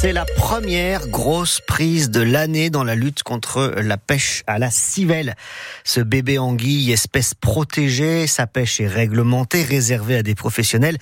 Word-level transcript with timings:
C'est 0.00 0.12
la 0.12 0.24
première 0.24 1.08
grosse 1.08 1.60
prise 1.66 2.08
de 2.08 2.20
l'année 2.20 2.70
dans 2.70 2.84
la 2.84 2.94
lutte 2.94 3.24
contre 3.24 3.74
la 3.78 3.96
pêche 3.96 4.44
à 4.46 4.60
la 4.60 4.70
civelle. 4.70 5.34
Ce 5.82 5.98
bébé 5.98 6.38
anguille, 6.38 6.92
espèce 6.92 7.34
protégée, 7.34 8.28
sa 8.28 8.46
pêche 8.46 8.80
est 8.80 8.86
réglementée, 8.86 9.64
réservée 9.64 10.16
à 10.16 10.22
des 10.22 10.36
professionnels, 10.36 10.98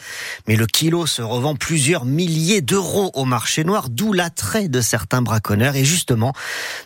mais 0.49 0.57
le 0.57 0.65
kilo 0.65 1.05
se 1.05 1.21
revend 1.21 1.57
plusieurs 1.57 2.07
milliers 2.07 2.63
d'euros 2.63 3.11
au 3.13 3.27
marché 3.27 3.65
noir, 3.65 3.91
d'où 3.91 4.15
l'attrait 4.15 4.69
de 4.69 4.81
certains 4.81 5.21
braconneurs. 5.21 5.77
Et 5.77 5.85
justement, 5.85 6.33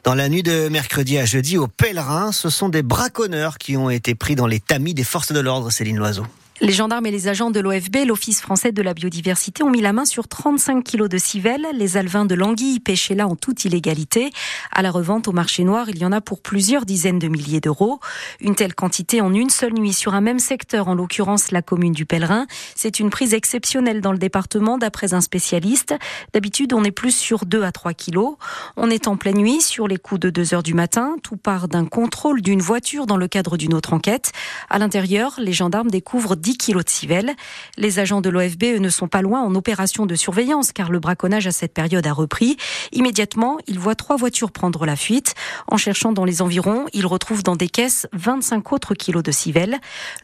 dans 0.03 0.17
la 0.17 0.29
nuit 0.29 0.43
de 0.43 0.69
mercredi 0.69 1.17
à 1.17 1.25
jeudi, 1.25 1.59
au 1.59 1.69
Pèlerin, 1.69 2.33
ce 2.33 2.51
sont 2.51 2.71
des 2.71 2.83
braconneurs 2.83 3.57
qui 3.57 3.77
ont 3.77 3.89
été 3.89 4.17
pris 4.17 4.35
dans 4.35 4.49
les 4.49 4.59
tamis 4.59 4.95
des 4.95 5.05
forces 5.05 5.31
de 5.31 5.39
l'ordre, 5.39 5.71
Céline 5.71 5.99
Loiseau. 5.99 6.27
Les 6.63 6.73
gendarmes 6.73 7.07
et 7.07 7.11
les 7.11 7.27
agents 7.27 7.51
de 7.51 7.59
l'OFB, 7.59 8.05
l'Office 8.07 8.43
français 8.43 8.71
de 8.71 8.83
la 8.83 8.93
biodiversité, 8.93 9.63
ont 9.63 9.71
mis 9.71 9.81
la 9.81 9.95
main 9.95 10.05
sur 10.05 10.29
35 10.29 10.85
kilos 10.85 11.09
de 11.09 11.17
civelles. 11.17 11.67
Les 11.73 11.97
alevins 11.97 12.27
de 12.27 12.35
l'anguille 12.35 12.81
pêchés 12.81 13.15
là 13.15 13.27
en 13.27 13.35
toute 13.35 13.65
illégalité. 13.65 14.31
À 14.71 14.83
la 14.83 14.91
revente 14.91 15.27
au 15.27 15.33
marché 15.33 15.65
noir, 15.65 15.89
il 15.89 15.97
y 15.97 16.05
en 16.05 16.13
a 16.13 16.21
pour 16.21 16.43
plusieurs 16.43 16.85
dizaines 16.85 17.19
de 17.19 17.29
milliers 17.29 17.61
d'euros. 17.61 17.99
Une 18.43 18.55
telle 18.55 18.75
quantité 18.75 19.23
en 19.23 19.33
une 19.33 19.49
seule 19.49 19.73
nuit 19.73 19.95
sur 19.95 20.13
un 20.13 20.21
même 20.21 20.39
secteur, 20.39 20.89
en 20.89 20.95
l'occurrence 20.95 21.51
la 21.51 21.63
commune 21.63 21.95
du 21.95 22.05
Pèlerin, 22.05 22.47
c'est 22.77 23.01
une 23.01 23.09
prise 23.09 23.33
exceptionnelle 23.33 24.03
dans 24.03 24.13
le 24.13 24.19
département 24.19 24.77
d'après 24.77 25.15
un 25.15 25.23
spécialiste. 25.23 25.95
D'habitude, 26.35 26.75
on 26.75 26.85
est 26.85 26.91
plus 26.91 27.17
sur 27.17 27.47
2 27.47 27.63
à 27.63 27.73
3 27.73 27.95
kilos. 27.95 28.37
On 28.77 28.91
est 28.91 29.09
en 29.09 29.17
pleine 29.17 29.39
nuit 29.39 29.63
sur 29.63 29.89
les 29.89 29.97
coups 29.97 30.21
de 30.21 30.29
2 30.29 30.53
heures 30.53 30.63
du 30.63 30.75
matin. 30.75 31.17
Tout 31.23 31.39
part 31.39 31.69
d'un 31.69 31.87
contrôle 31.87 32.43
d'une 32.43 32.61
voiture 32.61 33.07
dans 33.07 33.17
le 33.17 33.29
cadre 33.29 33.57
d'une 33.57 33.73
autre 33.73 33.95
enquête. 33.95 34.33
À 34.69 34.79
l'intérieur, 34.79 35.37
les 35.39 35.55
gendarmes 35.55 35.91
découvrent 35.91 36.37
10 36.37 36.50
kilos 36.57 36.85
de 36.85 36.91
civelles. 36.91 37.33
Les 37.77 37.99
agents 37.99 38.21
de 38.21 38.31
l'OFB 38.31 38.81
ne 38.81 38.89
sont 38.89 39.09
pas 39.09 39.23
loin 39.23 39.41
en 39.41 39.55
opération 39.55 40.07
de 40.07 40.15
surveillance 40.15 40.73
car 40.73 40.91
le 40.91 41.01
braconnage 41.01 41.47
à 41.47 41.53
cette 41.53 41.73
période 41.73 42.07
a 42.07 42.13
repris. 42.13 42.57
Immédiatement, 42.93 43.59
ils 43.67 43.79
voient 43.79 43.95
trois 43.95 44.17
voitures 44.17 44.53
prendre 44.53 44.87
la 44.87 44.97
fuite. 44.97 45.35
En 45.67 45.77
cherchant 45.77 46.13
dans 46.13 46.25
les 46.25 46.43
environs, 46.43 46.87
ils 46.93 47.07
retrouvent 47.07 47.43
dans 47.43 47.57
des 47.57 47.69
caisses 47.69 48.07
25 48.13 48.73
autres 48.73 48.95
kilos 48.95 49.23
de 49.23 49.31
civelles. 49.31 49.79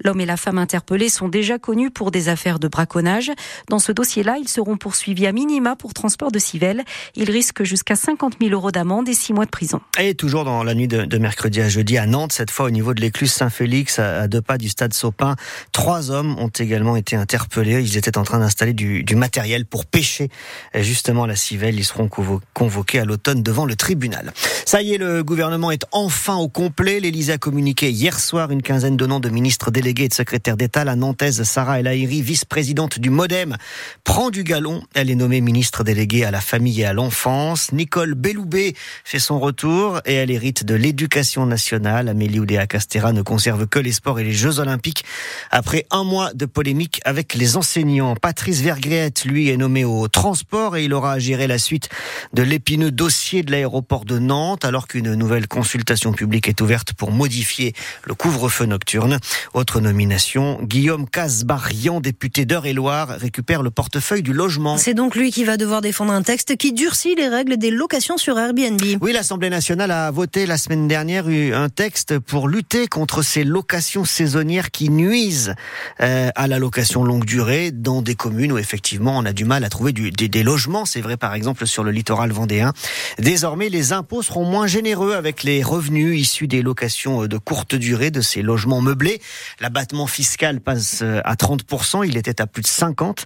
L'homme 0.05 0.21
et 0.21 0.27
la 0.27 0.37
femme 0.37 0.59
interpellés 0.59 1.09
sont 1.09 1.29
déjà 1.29 1.59
connus 1.59 1.91
pour 1.91 2.11
des 2.11 2.29
affaires 2.29 2.59
de 2.59 2.69
braconnage. 2.69 3.31
Dans 3.69 3.79
ce 3.79 3.93
dossier-là, 3.93 4.37
ils 4.39 4.49
seront 4.49 4.77
poursuivis 4.77 5.27
à 5.27 5.33
minima 5.33 5.77
pour 5.77 5.95
transport 5.95 6.33
de 6.33 6.39
civelles. 6.39 6.85
Ils 7.15 7.31
risquent 7.31 7.65
jusqu'à 7.65 7.97
50 7.97 8.37
000 8.41 8.53
euros 8.53 8.71
d'amende 8.71 9.09
et 9.09 9.15
6 9.15 9.33
mois 9.33 9.45
de 9.45 9.51
prison. 9.51 9.81
Et 9.99 10.15
toujours 10.15 10.45
dans 10.45 10.63
la 10.63 10.75
nuit 10.75 10.89
de, 10.89 11.19
mercredi 11.19 11.61
à 11.61 11.69
jeudi 11.69 11.99
à 11.99 12.07
Nantes, 12.07 12.33
cette 12.33 12.51
fois 12.51 12.67
au 12.67 12.71
niveau 12.71 12.95
de 12.95 13.01
l'écluse 13.01 13.33
Saint-Félix, 13.33 13.99
à 13.99 14.29
deux 14.29 14.43
pas 14.43 14.59
du 14.59 14.69
stade 14.69 14.93
Sopin, 14.93 15.37
trois 15.73 16.11
hommes 16.11 16.16
hommes 16.17 16.37
ont 16.39 16.49
également 16.49 16.97
été 16.97 17.17
interpellés. 17.17 17.81
Ils 17.81 17.97
étaient 17.97 18.19
en 18.19 18.25
train 18.25 18.39
d'installer 18.39 18.73
du, 18.73 19.05
matériel 19.17 19.65
pour 19.65 19.87
pêcher 19.87 20.29
justement 20.75 21.27
la 21.27 21.37
civelle. 21.37 21.77
Ils 21.79 21.85
seront 21.85 22.09
convoqués 22.53 22.99
à 22.99 23.05
l'automne 23.05 23.43
devant 23.43 23.65
le 23.65 23.77
tribunal. 23.77 24.33
Ça 24.65 24.83
y 24.83 24.95
est, 24.95 24.99
le 24.99 25.23
gouvernement 25.23 25.71
est 25.71 25.85
enfin 25.93 26.37
au 26.37 26.49
complet. 26.49 27.01
L'Élysée 27.01 27.35
a 27.35 27.39
communiqué 27.39 27.91
hier 27.91 28.19
soir 28.19 28.51
une 28.51 28.63
quinzaine 28.63 28.97
de 28.97 29.07
noms 29.07 29.21
de 29.21 29.29
ministres 29.29 29.71
délégués 29.71 30.05
et 30.05 30.09
de 30.09 30.15
secrétaires 30.15 30.57
d'État. 30.57 30.85
La 30.85 30.97
nantaise 30.97 31.43
Sarah 31.45 31.81
El 31.81 31.87
Haïry, 31.87 32.23
vice-présidente 32.23 32.99
du 32.99 33.11
MoDem, 33.11 33.57
prend 34.05 34.31
du 34.31 34.45
galon. 34.45 34.83
Elle 34.95 35.11
est 35.11 35.15
nommée 35.15 35.41
ministre 35.41 35.85
déléguée 35.85 36.25
à 36.25 36.31
la 36.31 36.41
famille 36.41 36.81
et 36.81 36.87
à 36.87 36.93
l'enfance. 36.93 37.73
Nicole 37.73 38.15
Belloubet 38.15 38.75
fait 39.05 39.19
son 39.19 39.39
retour 39.39 40.01
et 40.05 40.15
elle 40.15 40.31
hérite 40.31 40.65
de 40.65 40.75
l'éducation 40.75 41.47
nationale. 41.47 42.09
Amélie 42.09 42.41
Oudéa-Castera 42.41 43.13
ne 43.13 43.23
conserve 43.23 43.67
que 43.67 43.79
les 43.79 43.93
sports 43.93 44.21
et 44.21 44.25
les 44.25 44.33
Jeux 44.33 44.59
Olympiques 44.59 45.05
après 45.51 45.87
un 45.91 46.05
mois 46.07 46.33
de 46.33 46.47
polémique 46.47 47.01
avec 47.05 47.35
les 47.35 47.57
enseignants. 47.57 48.15
Patrice 48.17 48.61
Vergriette, 48.63 49.25
lui, 49.27 49.51
est 49.51 49.59
nommé 49.59 49.85
au 49.85 50.09
transport 50.09 50.77
et 50.77 50.85
il 50.85 50.95
aura 50.95 51.13
à 51.13 51.19
gérer 51.19 51.47
la 51.47 51.59
suite 51.59 51.91
de 52.33 52.43
l'épineux 52.43 52.91
dossier 52.91 53.43
de 53.43 53.51
l'aéroport 53.51 54.05
de 54.05 54.19
Nantes, 54.19 54.65
alors 54.65 54.89
qu'une 54.89 55.15
nouvelle 55.15 55.49
consultation 55.49 56.13
publique 56.13 56.49
est 56.49 56.61
ouverte 56.61 56.95
pour 56.95 57.11
modifier 57.11 57.75
le 58.05 58.15
couvre-feu 58.15 58.65
nocturne. 58.65 59.19
Autre 59.53 59.81
nomination, 59.81 60.59
Guillaume 60.63 61.09
Casbarian, 61.09 62.01
député 62.01 62.47
d'Eure-et-Loire, 62.47 63.09
récupère 63.09 63.63
le 63.63 63.71
portefeuille 63.71 64.23
du 64.23 64.33
logement. 64.33 64.79
C'est 64.79 64.95
donc 64.95 65.17
lui 65.17 65.31
qui 65.31 65.45
va 65.45 65.57
devoir 65.57 65.83
défendre 65.83 66.13
un 66.13 66.23
texte 66.23 66.57
qui 66.57 66.73
durcit 66.73 67.15
les 67.15 67.29
règles 67.29 67.57
des 67.57 67.71
locations 67.71 68.17
sur 68.17 68.39
Airbnb. 68.39 68.81
Oui, 69.01 69.13
l'Assemblée 69.13 69.51
nationale 69.51 69.91
a 69.91 70.11
voté 70.11 70.47
la 70.47 70.57
semaine 70.57 70.89
dernière 70.89 71.27
un 71.27 71.69
texte 71.69 72.19
pour 72.19 72.49
lutter 72.49 72.87
contre 72.87 73.23
ces 73.23 73.43
locations 73.43 74.05
saisonnières 74.05 74.71
qui 74.71 74.91
nuisent 74.91 75.55
à 75.99 76.47
la 76.47 76.59
location 76.59 77.05
longue 77.05 77.25
durée 77.25 77.71
dans 77.71 78.03
des 78.03 78.15
communes 78.15 78.53
où 78.53 78.59
effectivement 78.59 79.17
on 79.19 79.25
a 79.25 79.33
du 79.33 79.45
mal 79.45 79.65
à 79.65 79.69
trouver 79.69 79.93
du, 79.93 80.11
des, 80.11 80.29
des, 80.29 80.43
logements. 80.43 80.85
C'est 80.85 81.01
vrai 81.01 81.17
par 81.17 81.35
exemple 81.35 81.67
sur 81.67 81.85
le 81.85 81.91
littoral 81.91 82.33
vendéen. 82.33 82.73
Désormais, 83.19 83.69
les 83.69 83.93
impôts 83.93 84.23
seront 84.23 84.45
moins 84.45 84.67
généreux 84.67 85.15
avec 85.15 85.43
les 85.43 85.63
revenus 85.63 86.21
issus 86.21 86.47
des 86.47 86.63
locations 86.63 87.23
euh, 87.23 87.29
de 87.29 87.39
courte 87.39 87.75
durée 87.75 88.11
de 88.11 88.21
ces 88.21 88.43
logements 88.43 88.81
meublés. 88.81 89.21
L'abattement 89.61 90.07
fiscal 90.07 90.61
passe 90.61 91.01
euh, 91.03 91.21
à 91.25 91.35
30%, 91.35 92.07
il 92.07 92.17
était 92.17 92.41
à 92.41 92.47
plus 92.47 92.63
de 92.63 92.69
50%. 92.69 93.25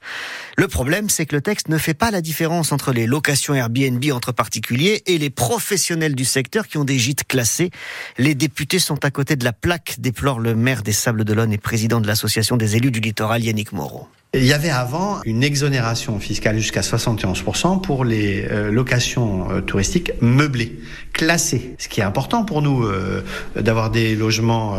Le 0.56 0.68
problème, 0.68 1.08
c'est 1.08 1.26
que 1.26 1.34
le 1.34 1.40
texte 1.40 1.68
ne 1.68 1.78
fait 1.78 1.94
pas 1.94 2.10
la 2.10 2.20
différence 2.20 2.72
entre 2.72 2.92
les 2.92 3.06
locations 3.06 3.54
Airbnb 3.54 4.04
entre 4.12 4.32
particuliers 4.32 5.02
et 5.06 5.18
les 5.18 5.30
professionnels 5.30 6.14
du 6.14 6.24
secteur 6.24 6.66
qui 6.66 6.78
ont 6.78 6.84
des 6.84 6.98
gîtes 6.98 7.24
classés. 7.26 7.70
Les 8.18 8.34
députés 8.34 8.78
sont 8.78 9.04
à 9.04 9.10
côté 9.10 9.36
de 9.36 9.44
la 9.44 9.52
plaque, 9.52 9.96
déplore 9.98 10.40
le 10.40 10.54
maire 10.54 10.82
des 10.82 10.92
Sables 10.92 11.24
d'Olonne 11.24 11.52
et 11.52 11.58
président 11.58 12.00
de 12.00 12.06
l'association 12.06 12.49
des 12.56 12.76
élus 12.76 12.90
du 12.90 13.00
littoral, 13.00 13.42
Yannick 13.42 13.72
Moreau. 13.72 14.08
Il 14.32 14.46
y 14.46 14.52
avait 14.52 14.70
avant 14.70 15.18
une 15.24 15.42
exonération 15.42 16.20
fiscale 16.20 16.56
jusqu'à 16.56 16.82
71% 16.82 17.80
pour 17.80 18.04
les 18.04 18.46
euh, 18.48 18.70
locations 18.70 19.50
euh, 19.50 19.60
touristiques 19.60 20.12
meublées, 20.20 20.78
classées. 21.12 21.74
Ce 21.78 21.88
qui 21.88 22.00
est 22.00 22.04
important 22.04 22.44
pour 22.44 22.62
nous 22.62 22.84
euh, 22.84 23.24
d'avoir 23.56 23.90
des 23.90 24.14
logements 24.14 24.76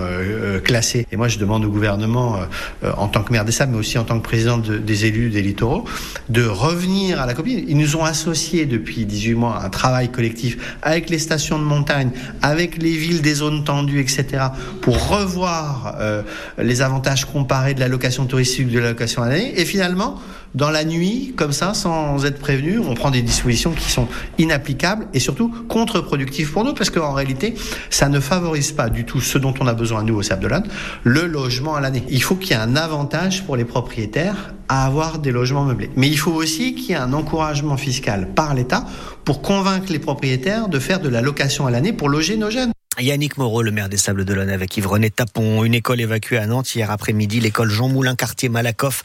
classés. 0.64 1.06
Et 1.12 1.18
moi, 1.18 1.28
je 1.28 1.38
demande 1.38 1.66
au 1.66 1.70
gouvernement, 1.70 2.40
en 2.98 3.08
tant 3.08 3.24
que 3.24 3.34
maire 3.34 3.44
des 3.44 3.52
Sables, 3.52 3.74
mais 3.74 3.80
aussi 3.80 3.98
en 3.98 4.06
tant 4.06 4.18
que 4.20 4.24
président 4.24 4.58
des 4.58 5.06
élus 5.06 5.30
des 5.30 5.42
littoraux, 5.42 5.84
de 6.30 6.46
revenir 6.46 7.20
à 7.20 7.26
la 7.26 7.34
copie. 7.34 7.66
Ils 7.68 7.78
nous 7.78 7.96
ont 7.98 8.06
associés 8.06 8.66
depuis 8.66 9.06
18 9.06 9.34
mois 9.34 9.58
à 9.58 9.66
un 9.66 9.70
travail 9.70 10.10
collectif 10.10 10.78
avec 10.82 11.10
les 11.10 11.20
stations 11.20 11.60
de 11.60 11.64
montagne, 11.64 12.12
avec 12.42 12.82
les 12.82 12.96
villes 12.96 13.22
des 13.22 13.36
zones 13.36 13.64
tendues, 13.64 14.00
etc., 14.00 14.46
pour 14.82 15.10
revoir 15.10 15.98
les 16.58 16.82
avantages 16.82 17.26
comparés 17.26 17.74
de 17.74 17.80
la 17.80 17.88
location 17.88 18.26
touristique 18.26 18.70
de 18.70 18.80
la 18.80 18.90
location 18.90 19.24
et 19.42 19.66
finalement, 19.66 20.20
dans 20.54 20.70
la 20.70 20.84
nuit, 20.84 21.34
comme 21.38 21.54
ça, 21.54 21.74
sans 21.74 22.26
être 22.26 22.40
prévenu, 22.40 22.80
on 22.80 22.94
prend 22.94 23.10
des 23.10 23.22
dispositions 23.22 23.72
qui 23.72 23.90
sont 23.90 24.08
inapplicables 24.38 25.08
et 25.14 25.20
surtout 25.20 25.50
contre-productives 25.70 26.52
pour 26.52 26.66
nous, 26.66 26.74
parce 26.74 26.90
qu'en 26.90 27.14
réalité, 27.14 27.56
ça 27.90 28.10
ne 28.10 28.20
favorise 28.20 28.72
pas 28.74 28.90
du 28.90 29.06
tout 29.06 29.22
ce 29.22 29.38
dont 29.38 29.54
on 29.62 29.68
a 29.68 29.74
besoin, 29.74 30.04
nous, 30.04 30.16
au 30.16 30.24
Sable 30.24 30.50
de 30.50 30.70
le 31.04 31.26
logement 31.26 31.76
à 31.76 31.82
l'année. 31.82 32.04
Il 32.10 32.22
faut 32.22 32.36
qu'il 32.36 32.52
y 32.52 32.54
ait 32.54 32.62
un 32.62 32.76
avantage 32.76 33.46
pour 33.46 33.56
les 33.56 33.66
propriétaires 33.66 34.54
à 34.68 34.86
avoir 34.86 35.20
des 35.20 35.32
logements 35.32 35.64
meublés. 35.64 35.90
Mais 35.96 36.08
il 36.08 36.18
faut 36.18 36.32
aussi 36.32 36.76
qu'il 36.76 36.90
y 36.90 36.92
ait 36.94 36.96
un 36.96 37.14
encouragement 37.14 37.78
fiscal 37.78 38.30
par 38.34 38.54
l'État 38.54 38.86
pour 39.24 39.42
convaincre 39.42 39.92
les 39.92 40.00
propriétaires 40.00 40.68
de 40.68 40.80
faire 40.80 41.00
de 41.00 41.10
la 41.10 41.22
location 41.22 41.66
à 41.66 41.72
l'année 41.72 41.94
pour 41.94 42.10
loger 42.10 42.38
nos 42.38 42.50
jeunes. 42.50 42.72
Yannick 43.02 43.38
Moreau, 43.38 43.64
le 43.64 43.72
maire 43.72 43.90
des 43.90 43.98
Sables 43.98 44.26
d'Olonne, 44.26 44.50
avec 44.50 44.78
Yves 44.78 44.88
René 44.88 45.10
Tapon. 45.10 45.64
Une 45.64 45.74
école 45.74 46.02
évacuée 46.02 46.38
à 46.38 46.46
Nantes 46.46 46.76
hier 46.76 46.92
après-midi, 46.92 47.40
l'école 47.40 47.70
Jean 47.70 47.90
Moulin, 47.90 48.16
quartier 48.16 48.48
Malakoff. 48.48 49.04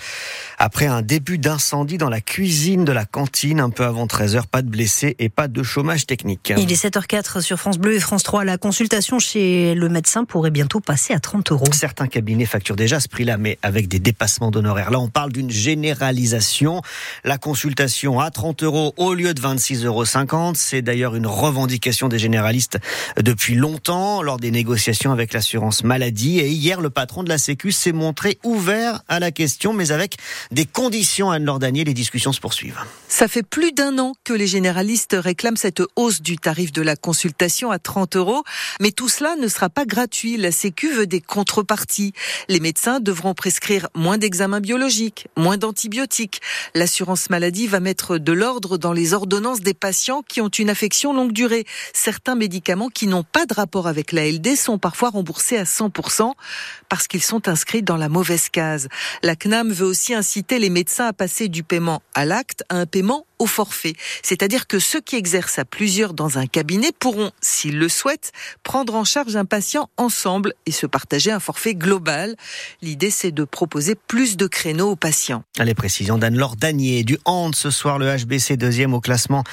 Après 0.59 0.87
un 0.87 1.03
début 1.03 1.39
d'incendie 1.39 1.99
dans 1.99 2.09
la 2.09 2.21
cuisine 2.21 2.85
de 2.85 2.93
la 2.93 3.05
cantine, 3.05 3.61
un 3.61 3.69
peu 3.69 3.85
avant 3.85 4.07
13h, 4.07 4.47
pas 4.47 4.63
de 4.63 4.69
blessés 4.69 5.15
et 5.19 5.29
pas 5.29 5.49
de 5.49 5.63
chômage 5.63 6.07
technique. 6.07 6.53
Il 6.57 6.73
est 6.73 6.83
7h04 6.83 7.43
sur 7.43 7.59
France 7.59 7.79
Bleu 7.79 7.95
et 7.95 8.01
France 8.01 8.23
3. 8.23 8.45
La 8.45 8.57
consultation 8.57 9.19
chez 9.19 9.75
le 9.75 9.89
médecin 9.89 10.25
pourrait 10.25 10.51
bientôt 10.51 10.81
passer 10.81 11.13
à 11.13 11.21
30 11.21 11.53
euros. 11.53 11.67
Certains 11.73 12.07
cabinets 12.07 12.47
facturent 12.47 12.77
déjà 12.77 13.01
ce 13.01 13.09
prix-là, 13.09 13.37
mais 13.37 13.59
avec 13.63 13.89
des 13.89 13.99
dépassements 13.99 14.51
d'honoraires. 14.51 14.91
Là, 14.91 14.99
on 14.99 15.09
parle 15.09 15.33
d'une 15.33 15.51
généralisation. 15.51 16.81
La 17.25 17.37
consultation 17.37 18.19
à 18.19 18.31
30 18.31 18.63
euros 18.63 18.95
au 18.97 19.13
lieu 19.13 19.35
de 19.35 19.41
26,50 19.41 19.85
euros. 19.85 20.53
C'est 20.55 20.81
d'ailleurs 20.83 21.17
une 21.17 21.27
revendication 21.27 22.09
des 22.09 22.19
généralistes 22.19 22.79
depuis 23.21 23.57
longtemps 23.57 24.23
lors 24.23 24.39
des 24.39 24.51
négociations 24.51 25.13
avec 25.13 25.35
l'assurance 25.35 25.85
maladie. 25.85 26.39
Et 26.39 26.49
hier, 26.49 26.81
le 26.81 26.89
patron 26.89 27.25
de 27.25 27.29
la 27.29 27.39
Sécu 27.39 27.73
s'est 27.73 27.93
montré 27.93 28.39
ouvert 28.43 29.03
à 29.09 29.21
la 29.21 29.31
question, 29.31 29.75
mais 29.75 29.93
avec 29.93 30.17
des 30.51 30.67
conditions. 30.67 31.31
Anne-Laure 31.31 31.59
les 31.59 31.95
discussions 31.95 32.33
se 32.33 32.41
poursuivent. 32.41 32.79
Ça 33.09 33.29
fait 33.29 33.43
plus 33.43 33.73
d'un 33.73 33.99
an 33.99 34.13
que 34.25 34.33
les 34.33 34.47
généralistes 34.47 35.17
réclament 35.19 35.57
cette 35.57 35.83
hausse 35.97 36.21
du 36.21 36.37
tarif 36.37 36.73
de 36.73 36.83
la 36.83 36.97
consultation 36.97 37.71
à 37.71 37.79
30 37.79 38.17
euros. 38.17 38.45
Mais 38.81 38.91
tout 38.91 39.09
cela 39.09 39.37
ne 39.37 39.49
sera 39.49 39.69
pas 39.69 39.85
gratuit. 39.85 40.37
La 40.37 40.53
Sécu 40.53 40.93
veut 40.93 41.07
des 41.07 41.21
contreparties. 41.21 42.13
Les 42.49 42.61
médecins 42.61 43.01
devront 43.01 43.35
prescrire 43.35 43.89
moins 43.95 44.19
d'examens 44.19 44.61
biologiques, 44.61 45.29
moins 45.37 45.57
d'antibiotiques. 45.57 46.41
L'assurance 46.75 47.31
maladie 47.31 47.67
va 47.67 47.81
mettre 47.81 48.19
de 48.19 48.33
l'ordre 48.33 48.79
dans 48.79 48.93
les 48.93 49.15
ordonnances 49.15 49.61
des 49.61 49.75
patients 49.75 50.23
qui 50.23 50.41
ont 50.41 50.49
une 50.49 50.71
affection 50.71 51.13
longue 51.13 51.33
durée. 51.33 51.65
Certains 51.93 52.35
médicaments 52.35 52.89
qui 52.89 53.07
n'ont 53.07 53.25
pas 53.25 53.47
de 53.47 53.55
rapport 53.55 53.87
avec 53.87 54.13
la 54.13 54.29
LD 54.31 54.57
sont 54.57 54.79
parfois 54.79 55.11
remboursés 55.11 55.57
à 55.57 55.65
100% 55.65 56.33
parce 56.89 57.09
qu'ils 57.09 57.23
sont 57.23 57.49
inscrits 57.49 57.83
dans 57.83 57.97
la 57.97 58.09
mauvaise 58.09 58.49
case. 58.49 58.89
La 59.23 59.37
CNAM 59.37 59.73
veut 59.73 59.87
aussi 59.87 60.15
inciter 60.15 60.59
les 60.59 60.71
médecins 60.71 61.07
à 61.07 61.13
passer 61.13 61.49
du 61.49 61.63
paiement 61.63 62.03
à 62.15 62.25
l'acte 62.25 62.65
à 62.69 62.77
un 62.77 62.87
paiement 62.87 63.27
au 63.39 63.47
forfait. 63.47 63.95
C'est-à-dire 64.23 64.67
que 64.67 64.79
ceux 64.79 65.01
qui 65.01 65.17
exercent 65.17 65.59
à 65.59 65.65
plusieurs 65.65 66.15
dans 66.15 66.39
un 66.39 66.47
cabinet 66.47 66.91
pourront, 66.99 67.31
s'ils 67.41 67.79
le 67.79 67.89
souhaitent, 67.89 68.33
prendre 68.63 68.95
en 68.95 69.05
charge 69.05 69.37
un 69.37 69.45
patient 69.45 69.89
ensemble 69.97 70.55
et 70.67 70.73
se 70.73 70.87
partager 70.87 71.31
un 71.31 71.41
forfait 71.41 71.75
global. 71.75 72.37
L'idée, 72.83 73.11
c'est 73.11 73.33
de 73.33 73.45
proposer 73.45 73.95
plus 73.95 74.37
de 74.37 74.47
créneaux 74.47 74.91
aux 74.91 74.97
patients. 74.97 75.45
Les 75.63 75.75
précisions 75.75 76.19
d'Anne-Laure 76.19 76.57
Danier 76.57 77.05
du 77.05 77.19
hand 77.25 77.55
ce 77.55 77.71
soir, 77.71 77.99
le 77.99 78.17
HBC 78.17 78.57
deuxième 78.57 78.95
au 78.95 79.01
classement 79.01 79.45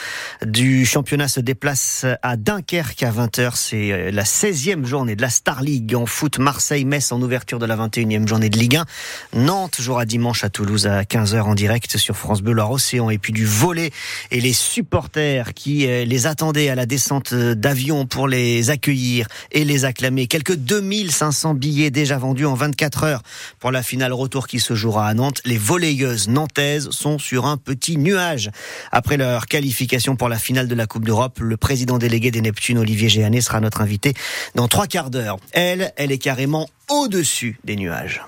du 0.45 0.85
championnat 0.85 1.27
se 1.27 1.39
déplace 1.39 2.06
à 2.21 2.35
Dunkerque 2.38 3.03
à 3.03 3.12
20h. 3.12 3.51
C'est 3.56 3.91
euh, 3.91 4.12
la 4.12 4.24
16e 4.24 4.85
journée 4.85 5.15
de 5.15 5.21
la 5.21 5.30
Star 5.30 5.62
League 5.62 5.95
en 5.95 6.06
foot. 6.06 6.39
Marseille-Metz 6.39 7.12
en 7.12 7.21
ouverture 7.21 7.59
de 7.59 7.65
la 7.65 7.75
21e 7.75 8.27
journée 8.27 8.50
de 8.50 8.57
Ligue 8.57 8.77
1. 8.77 8.85
Nantes 9.33 9.81
jouera 9.81 10.06
dimanche 10.06 10.44
à 10.44 10.50
Toulouse 10.50 10.88
à 10.88 11.03
15h 11.03 11.41
en 11.41 11.56
direct 11.56 11.97
sur 11.97 12.15
France 12.15 12.41
Bleu 12.41 12.53
Loire 12.53 12.71
Océan. 12.71 13.09
Et 13.09 13.18
puis 13.18 13.33
du 13.33 13.45
et 13.79 14.41
les 14.41 14.53
supporters 14.53 15.53
qui 15.53 15.87
euh, 15.87 16.05
les 16.05 16.27
attendaient 16.27 16.69
à 16.69 16.75
la 16.75 16.85
descente 16.85 17.33
d'avion 17.33 18.05
pour 18.05 18.27
les 18.27 18.69
accueillir 18.69 19.27
et 19.51 19.65
les 19.65 19.85
acclamer. 19.85 20.27
Quelques 20.27 20.55
2500 20.55 21.55
billets 21.55 21.91
déjà 21.91 22.17
vendus 22.17 22.45
en 22.45 22.53
24 22.53 23.03
heures 23.03 23.23
pour 23.59 23.71
la 23.71 23.83
finale 23.83 24.13
retour 24.13 24.47
qui 24.47 24.59
se 24.59 24.75
jouera 24.75 25.07
à 25.07 25.13
Nantes. 25.13 25.41
Les 25.45 25.57
volleyeuses 25.57 26.27
nantaises 26.27 26.89
sont 26.91 27.19
sur 27.19 27.45
un 27.45 27.57
petit 27.57 27.97
nuage. 27.97 28.51
Après 28.91 29.17
leur 29.17 29.45
qualification 29.45 30.15
pour 30.15 30.29
la 30.29 30.37
finale 30.37 30.67
de 30.67 30.75
la 30.75 30.85
Coupe 30.85 31.05
d'Europe, 31.05 31.39
le 31.39 31.57
président 31.57 31.97
délégué 31.97 32.31
des 32.31 32.41
Neptunes, 32.41 32.77
Olivier 32.77 33.09
Géanet, 33.09 33.41
sera 33.41 33.59
notre 33.59 33.81
invité 33.81 34.13
dans 34.55 34.67
trois 34.67 34.87
quarts 34.87 35.09
d'heure. 35.09 35.37
Elle, 35.51 35.93
elle 35.97 36.11
est 36.11 36.17
carrément 36.17 36.69
au-dessus 36.89 37.59
des 37.63 37.75
nuages. 37.75 38.21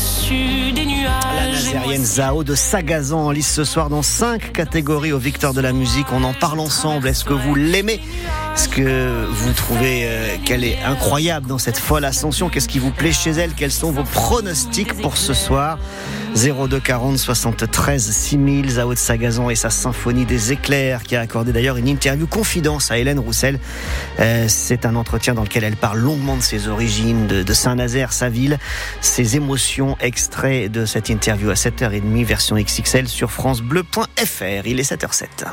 Au-dessus 0.00 0.72
des 0.72 0.86
nuages. 0.86 1.10
La 1.34 1.50
nazérienne 1.52 2.04
Zao 2.04 2.44
de 2.44 2.54
Sagazan 2.54 3.26
en 3.26 3.30
lice 3.30 3.52
ce 3.52 3.64
soir 3.64 3.88
dans 3.90 4.02
cinq 4.02 4.52
catégories 4.52 5.12
aux 5.12 5.18
victoires 5.18 5.54
de 5.54 5.60
la 5.60 5.72
musique. 5.72 6.06
On 6.12 6.24
en 6.24 6.32
parle 6.32 6.60
ensemble. 6.60 7.08
Est-ce 7.08 7.24
que 7.24 7.34
vous 7.34 7.54
l'aimez? 7.54 8.00
Est-ce 8.54 8.68
que 8.68 9.26
vous 9.26 9.52
trouvez 9.52 10.02
euh, 10.04 10.36
qu'elle 10.44 10.64
est 10.64 10.82
incroyable 10.82 11.46
dans 11.46 11.58
cette 11.58 11.78
folle 11.78 12.04
ascension? 12.04 12.48
Qu'est-ce 12.48 12.68
qui 12.68 12.78
vous 12.78 12.90
plaît 12.90 13.12
chez 13.12 13.30
elle? 13.30 13.54
Quels 13.54 13.72
sont 13.72 13.92
vos 13.92 14.02
pronostics 14.02 14.94
pour 14.94 15.16
ce 15.16 15.34
soir? 15.34 15.78
02 16.34 16.80
40 16.80 17.18
73 17.18 18.10
6000 18.10 18.70
Zao 18.70 18.94
de 18.94 18.98
Sagazan 18.98 19.50
et 19.50 19.54
sa 19.56 19.70
symphonie 19.70 20.24
des 20.24 20.52
éclairs 20.52 21.02
qui 21.02 21.16
a 21.16 21.20
accordé 21.20 21.52
d'ailleurs 21.52 21.76
une 21.76 21.88
interview 21.88 22.26
confidence 22.26 22.90
à 22.90 22.98
Hélène 22.98 23.18
Roussel. 23.18 23.58
Euh, 24.20 24.46
c'est 24.48 24.86
un 24.86 24.94
entretien 24.96 25.34
dans 25.34 25.42
lequel 25.42 25.64
elle 25.64 25.76
parle 25.76 25.98
longuement 25.98 26.36
de 26.36 26.42
ses 26.42 26.68
origines, 26.68 27.26
de, 27.26 27.42
de 27.42 27.52
Saint-Nazaire, 27.52 28.12
sa 28.12 28.28
ville, 28.28 28.58
ses 29.00 29.36
émotions, 29.36 29.96
extraits 30.00 30.70
de 30.70 30.86
cette 30.86 31.08
interview 31.08 31.50
à 31.50 31.54
7h30 31.54 32.24
version 32.24 32.56
XXL 32.56 33.08
sur 33.08 33.30
francebleu.fr. 33.30 34.66
Il 34.66 34.80
est 34.80 34.90
7h07. 34.90 35.50